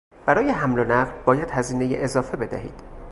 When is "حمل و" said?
0.51-0.83